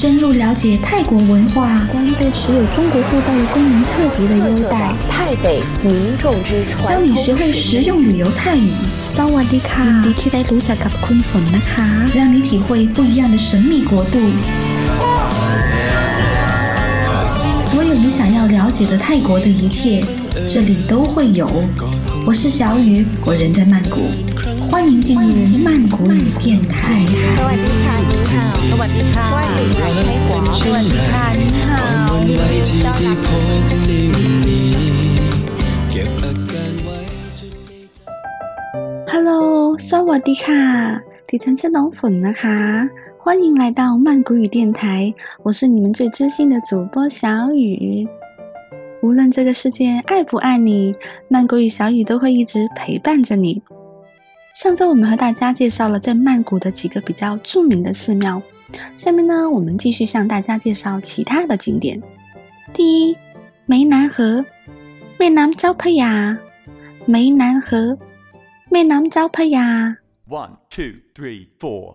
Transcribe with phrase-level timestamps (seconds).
[0.00, 4.94] 深入了解泰国文化关于对持有中国护照的公民特别的优待。
[5.10, 8.70] 泰北民众之传教你学会实用旅游泰语。
[9.02, 9.82] 萨瓦迪卡
[12.14, 14.20] 让你体会不一样的神秘国度。
[17.60, 20.04] 所有你想要了解的泰国的一切
[20.48, 21.50] 这里都会有。
[22.24, 24.37] 我是小雨我人在曼谷。
[24.69, 25.27] 欢迎进入
[25.63, 27.05] 曼谷语电台。
[27.37, 28.33] สวัสดีค่ะ你好
[28.69, 31.71] สวัสดีค่ะว่าหลีไทยให้หัวสวัสดีค่ะ你好
[32.27, 33.17] ยินดีต้อนรับ
[39.11, 39.41] Hello，
[39.91, 40.63] สวัสดีค่ะ
[41.29, 42.53] ดิฉันชื่อน้องฝนนะคะ。
[43.23, 48.05] 欢迎来到曼谷语电台，我是你们最知心的主播小雨。
[49.01, 50.93] 无论这个世界爱不爱你，
[51.29, 53.61] 曼谷语小雨都会一直陪伴着你。
[54.60, 58.42] 上周我们和大家介绍了在曼谷的几个比较著名的寺庙，
[58.96, 62.02] 下面呢，我们继续向大家介绍其他的景点。
[62.74, 63.16] 第一，
[63.68, 64.44] 湄南河，
[65.16, 66.36] 湄南招拍呀，
[67.06, 67.96] 湄南河，
[68.68, 69.96] 湄南招拍呀。
[70.28, 71.94] One, two, three, four.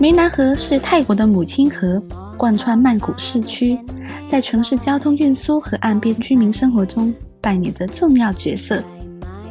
[0.00, 2.02] 湄南河是泰国的母亲河，
[2.38, 3.78] 贯穿曼谷市区，
[4.26, 8.82] 在城市交通运输和岸边居民生活中扮演着重要角色。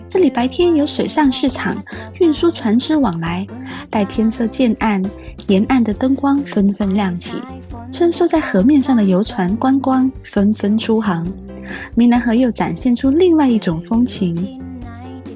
[0.09, 1.75] 这里白天有水上市场，
[2.19, 3.45] 运输船只往来；
[3.89, 5.01] 待天色渐暗，
[5.47, 7.37] 沿岸的灯光纷纷亮起，
[7.91, 11.25] 穿梭在河面上的游船观光纷纷出航。
[11.95, 14.59] 湄南河又展现出另外一种风情。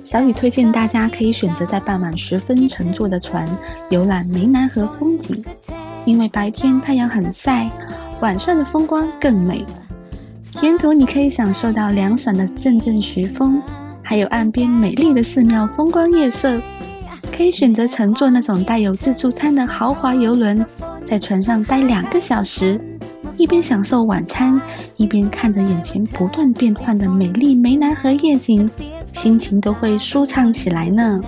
[0.04, 3.48] 小雨推荐大家可以选择在傍晚时分乘坐的船
[3.90, 5.44] 游览湄南河风景，
[6.06, 7.70] 因为白天太阳很晒，
[8.22, 9.66] 晚上的风光更美。
[10.62, 13.62] 沿途你可以享受到凉爽的阵阵徐风，
[14.02, 16.60] 还有岸边美丽的寺庙风光夜色。
[17.32, 20.66] 可以选择乘坐那种带有自助餐的豪华游轮，
[21.06, 22.82] 在船上待两个小时，
[23.38, 24.60] 一边享受晚餐，
[24.96, 28.70] 一边看着眼前不断变换的美丽湄南河夜景。
[29.14, 31.22] 心情都会舒畅起来呢。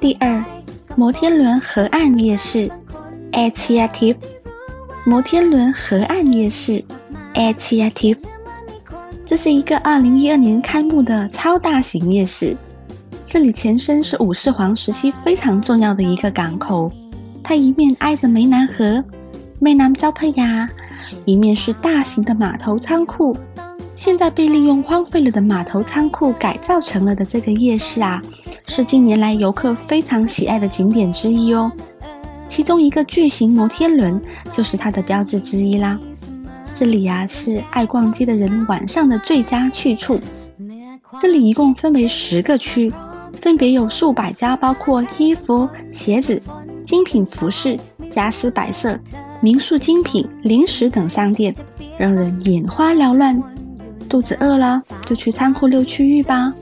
[0.00, 0.44] 第二，
[0.94, 2.70] 摩天轮河岸夜市
[3.38, 4.16] a t i a t i
[5.06, 6.84] 摩天轮河岸夜市
[7.34, 8.16] a t i a t i
[9.24, 12.56] 这是一个二零一二年开幕的超大型夜市。
[13.24, 16.90] 这里前身是武士皇时期非常重要的一个港口，
[17.40, 19.04] 它一面挨着湄南河，
[19.60, 20.68] 湄南招配呀，
[21.24, 23.36] 一面是大型的码头仓库。
[23.94, 28.20] 现在被利用荒废了的码头仓库改造成了的这个夜市啊，
[28.66, 31.70] 是近年来游客非常喜爱的景点之一哦。
[32.48, 34.20] 其中一个巨型摩天轮
[34.50, 35.98] 就是它的标志之一啦。
[36.64, 40.18] 这里啊是爱逛街的人晚上的最佳去处。
[41.20, 42.92] 这里一共分为十个区，
[43.34, 46.42] 分别有数百家包括衣服、鞋子、
[46.82, 47.78] 精品服饰、
[48.10, 48.98] 家私摆设、
[49.40, 51.54] 民宿精品、零食等商店，
[51.98, 53.42] 让人眼花缭乱。
[54.08, 56.52] 肚子饿了，就去仓库六区域吧。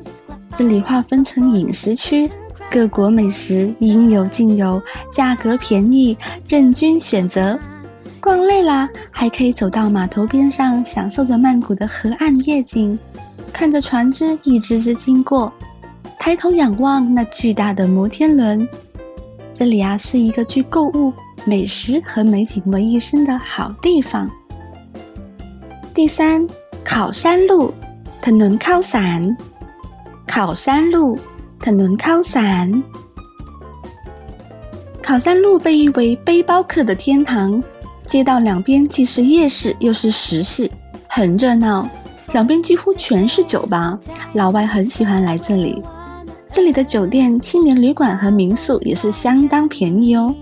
[0.55, 2.31] 这里划分成饮食区，
[2.71, 6.17] 各国美食应有尽有，价格便宜，
[6.47, 7.59] 任君选择。
[8.21, 12.99] 逛累了，还可以走到码头边上，享受着曼谷的河岸夜景，
[13.53, 15.51] 看着船只一只只经过，
[16.19, 18.69] 抬头仰望那巨大的摩天轮。
[19.53, 21.13] 这里啊，是一个去购物、
[21.45, 24.29] 美食和美景为一身的好地方。
[25.95, 26.47] 第三，
[26.85, 27.73] 考山路，
[28.21, 29.35] 它能靠伞，
[30.27, 31.19] 考山路。
[31.66, 32.68] ถนนข้าวสาร
[35.06, 37.62] 考山路被誉为背包客的天堂，
[38.06, 40.70] 街道两边既是夜市又是食市，
[41.08, 41.90] 很热闹。
[42.34, 44.00] 两边几乎全是酒吧，
[44.34, 45.84] 老外很喜欢来这里。
[46.50, 50.34] 这里的酒店、青年旅馆和民宿也是相当便宜哦。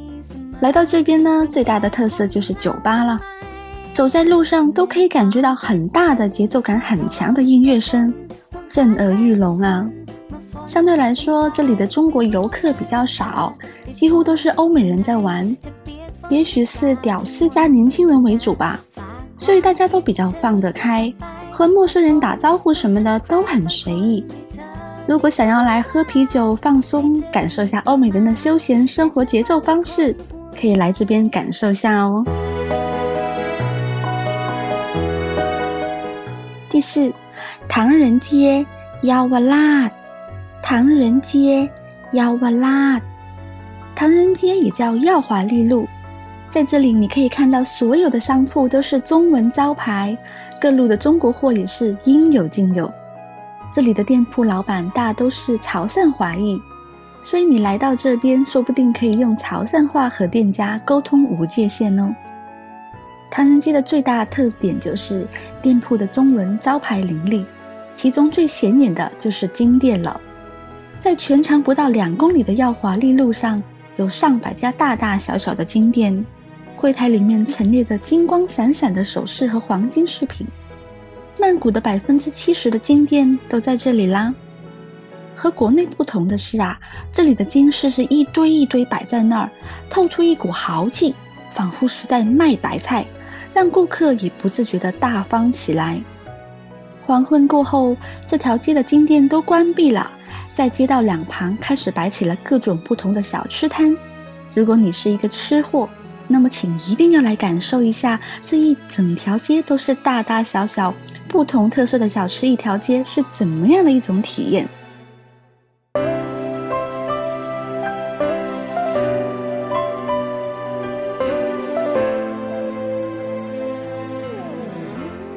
[0.59, 3.19] 来到这边呢，最大的特色就是酒吧了。
[3.91, 8.13] 走在路上都可以感觉到很大的节奏感很强的音乐声，
[8.67, 9.89] 震耳欲聋啊！
[10.66, 13.54] 相对来说，这里的中国游客比较少，
[13.94, 15.54] 几乎都是欧美人在玩，
[16.30, 18.80] 也许是屌丝加年轻人为主吧，
[19.36, 21.12] 所以大家都比较放得开，
[21.50, 24.24] 和陌生人打招呼什么的都很随意。
[25.06, 30.16] 如果想要来喝啤酒放松，感受下欧美人的休闲生活节奏方式，
[30.58, 32.24] 可以来这边感受下哦。
[36.70, 37.12] 第四，
[37.68, 38.64] 唐人街
[39.02, 39.88] ，y 瓦拉，
[40.66, 41.68] 唐人街
[42.12, 42.98] 幺瓦拉，
[43.94, 45.86] 唐人街也叫耀华丽路，
[46.48, 50.16] 在这里你可以看到所有的商铺都是中文招牌，
[50.58, 52.90] 各路的中国货也是应有尽有。
[53.70, 56.58] 这里的店铺老板大都是潮汕华裔，
[57.20, 62.10] 所以你来到这边，说不定可以用潮汕话和店家沟通无界限哦。
[63.30, 65.28] 唐人街的最大特点就是
[65.60, 67.44] 店铺的中文招牌林立，
[67.94, 70.18] 其中最显眼的就是金店了。
[71.04, 73.62] 在全长不到两公里的耀华丽路上，
[73.96, 76.24] 有上百家大大小小的金店，
[76.74, 80.46] 柜台里面陈列着金光闪闪的首饰和黄金饰品。
[81.38, 84.34] 曼谷的百分之七十的金店都在这里啦。
[85.36, 86.80] 和国内不同的是啊，
[87.12, 89.50] 这里的金饰是一堆一堆摆在那儿，
[89.90, 91.14] 透出一股豪气，
[91.50, 93.04] 仿佛是在卖白菜，
[93.52, 96.00] 让顾客也不自觉地大方起来。
[97.04, 97.94] 黄昏过后，
[98.26, 100.10] 这条街的金店都关闭了，
[100.52, 103.96] 在街道两旁开始摆起了各种不同的小吃摊。
[104.54, 105.88] 如果你是一个吃货，
[106.28, 110.94] 那么请一定要来感受一下这一整条街都是大大小小。
[111.28, 114.68] 不同特色的小吃一条街是怎么样的一种体验？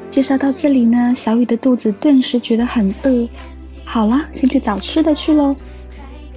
[0.08, 3.28] 介绍到这里呢，小雨的肚子顿时觉得很饿。
[3.90, 5.56] 好了，先去找吃的去喽。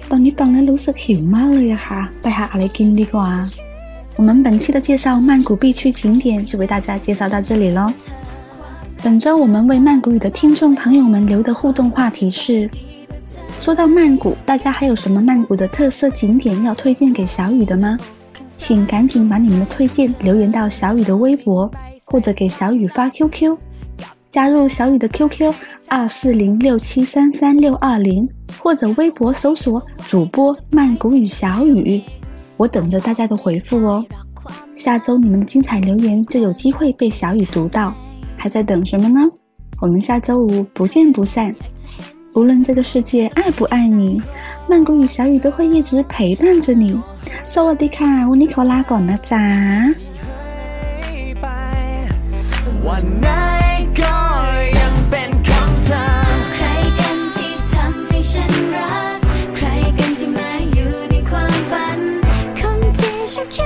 [0.08, 3.46] 当你放了绿色球猫了呀哈，带下阿雷金的瓜。
[4.16, 7.92] 我们本期的介绍曼谷必去景点就为大家介绍到这里喽。
[9.02, 12.70] 本周我们为曼谷语的听众朋友们留的互动话题是：
[13.58, 17.98] 说到曼谷，大家还有什么曼谷的特色景点要推荐给小雨的吗？
[18.56, 21.70] 请赶紧把你们的推荐留言到小雨的微博，
[22.04, 23.56] 或者给小雨发 QQ，
[24.32, 25.52] 加入小雨的 QQ
[25.88, 28.26] 二四零六七三三六二零，
[28.62, 32.02] 或者微博搜索主播曼谷与小雨，
[32.56, 34.02] 我等着大家的回复哦。
[34.74, 37.92] 下周你们的精彩留言就有机会被小雨读到，
[38.34, 39.20] 还在等什么呢？
[39.82, 41.54] 我们下周五不见不散。
[42.32, 44.18] 无论这个世界爱不爱你，
[44.66, 46.98] 曼谷与小雨都会一直陪伴着你。
[47.44, 53.41] สวัสดีค่ะวันนี้ขอลาก่อนนะจ๊ะ
[63.38, 63.61] you